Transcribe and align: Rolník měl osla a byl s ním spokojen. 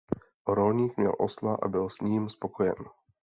Rolník 0.47 0.97
měl 0.97 1.15
osla 1.19 1.55
a 1.61 1.67
byl 1.67 1.89
s 1.89 1.99
ním 2.01 2.29
spokojen. 2.29 2.75